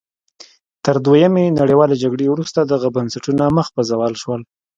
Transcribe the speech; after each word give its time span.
تر 0.85 0.95
دویمې 1.05 1.55
نړیوالې 1.59 1.95
جګړې 2.03 2.25
وروسته 2.29 2.59
دغه 2.71 2.87
بنسټونه 2.97 3.43
مخ 3.57 3.67
په 3.75 3.81
زوال 3.89 4.13
شول. 4.21 4.41